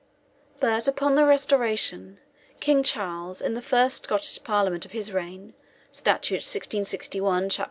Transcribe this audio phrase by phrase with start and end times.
[0.59, 2.17] But upon the Restoration,
[2.59, 5.53] King Charles, in the first Scottish Parliament of his reign
[5.91, 7.59] (statute 1661, chap.